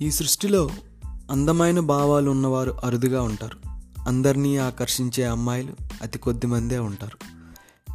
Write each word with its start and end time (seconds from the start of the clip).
ఈ 0.00 0.10
సృష్టిలో 0.10 0.70
అందమైన 1.30 1.80
భావాలు 1.80 2.30
ఉన్నవారు 2.30 2.70
అరుదుగా 2.84 3.22
ఉంటారు. 3.22 3.56
అందరినీ 4.08 4.56
ఆకర్షించే 4.56 5.24
అమ్మాయిలు 5.24 5.72
అతి 6.02 6.18
కొద్ది 6.18 6.46
మందే 6.46 6.78
ఉంటారు. 6.78 7.18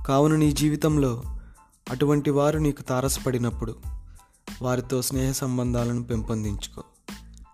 కావున 0.08 0.36
నీ 0.36 0.52
జీవితంలో 0.52 1.24
అటువంటి 1.90 2.30
వారు 2.30 2.58
నీకు 2.58 2.82
తారసపడినప్పుడు 2.82 3.76
వారితో 4.62 5.02
స్నేహ 5.02 5.32
సంబంధాలను 5.32 6.04
పెంపొందించుకో. 6.04 6.84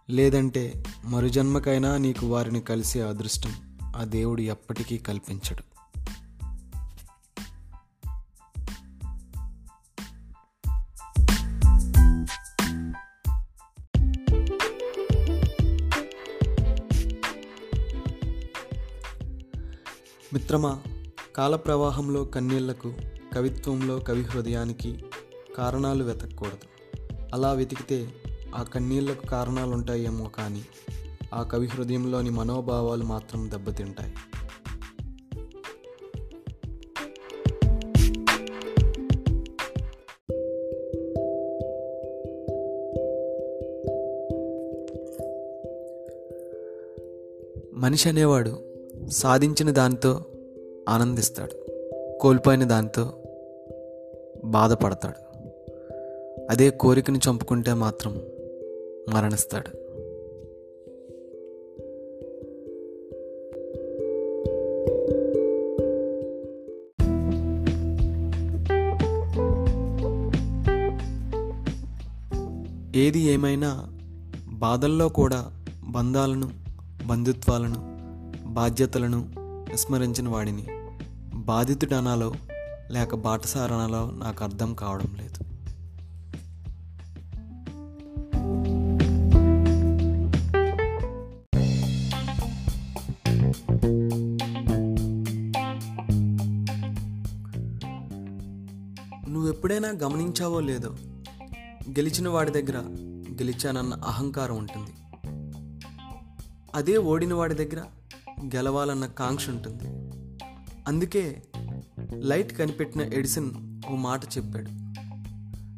లేదంటే 0.09 0.85
మరుజన్మకైనా 1.05 1.97
నీకు 1.97 2.27
వారిని 2.27 2.61
కలిసే 2.61 3.01
అదృష్టం 3.01 3.51
ఆ 3.95 4.03
దేవుడు 4.03 4.41
ఎప్పటికీ 4.41 4.97
కల్పించడు. 4.97 5.76
మిత్రమా 20.33 20.81
కాల 21.35 21.55
ప్రవాహంలో 21.55 22.25
కన్నీళ్ళకు 22.25 22.93
కవిత్వంలో 23.35 23.99
కవి 23.99 24.21
హృదయానికి 24.21 25.05
కారణాలు 25.57 26.03
వెతకూడదు 26.03 26.67
అలా 27.33 27.51
వెతికితే 27.51 28.07
ఆ 28.55 28.63
కన్నీళ్ళకు 28.63 29.27
కారణాలుంటాయేమో 29.27 30.25
కానీ 30.25 30.61
ఆ 31.33 31.43
కవి 31.43 31.67
హృదయంలోని 31.67 32.29
మనోభావాలు 32.29 33.03
మాత్రం 33.03 33.51
దెబ్బతింటాయి. 33.51 34.13
మనిషి 47.73 48.09
అనేవాడు 48.09 48.66
సాధించిన 49.09 49.71
దానితో 49.71 50.25
ఆనందిస్తాడు. 50.89 51.71
కోల్పోయిన 52.21 52.63
దానితో 52.63 53.13
బాధపడతాడు. 54.45 55.37
అదే 56.51 56.69
కోరికను 56.69 57.17
చంపుకుంటే 57.17 57.73
మాత్రం 57.73 58.21
మరణిస్తాడు. 59.13 59.87
ఏది 72.97 73.19
ఏమైనా 73.19 73.89
బాధల్లో 74.47 75.09
కూడా 75.09 75.45
బంధాలను 75.89 76.49
బంధుత్వాలను 77.07 77.96
బాధ్యతలను 78.47 79.29
విస్మరించిన 79.71 80.29
వాడిని 80.29 80.65
బాధితుడనాలో 81.33 82.33
లేక 82.91 83.15
బాటసారనాలో 83.15 84.11
నాకు 84.13 84.43
అర్థం 84.43 84.73
కావడం 84.73 85.17
లేదు. 85.17 85.43
నువ్వెప్పుడైనా 99.29 99.89
గమనించావో 99.89 100.59
లేదో 100.59 100.95
గెలిచిన 101.89 102.29
వాడి 102.29 102.51
దగ్గర 102.51 102.77
గెలిచానన్న 103.31 103.93
అహంకారం 103.93 104.57
ఉంటుంది. 104.57 104.93
అదే 106.75 106.97
ఓడిన 106.97 107.33
వాడి 107.33 107.53
దగ్గర 107.53 107.83
గెలవాలన్న 108.45 109.05
కాంక్ష 109.05 109.49
ఉంటుంది 109.49 109.83
అందుకే 110.87 111.43
లైట్ 112.13 112.57
కనిపెట్టిన 112.57 113.01
ఎడిసన్ 113.01 113.51
ఓ 113.89 113.95
మాట 113.95 114.23
చెప్పాడు. 114.23 114.69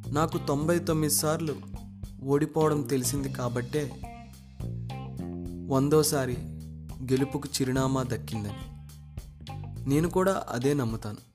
నాకు 0.09 0.37
తొంభై 0.37 0.79
తొమ్మిది 0.79 1.13
సార్లు 1.13 1.55
ఓడిపోవడం 2.23 2.81
తెలిసింది 2.81 3.29
కాబట్టే 3.29 3.91
వందోసారి 5.67 6.37
గెలుపుకు 7.11 7.47
చిరునామా 7.47 8.03
దక్కిందని. 8.03 8.69
నేను 9.89 10.09
కూడా 10.09 10.43
అదే 10.49 10.73
నమ్ముతాను. 10.73 11.28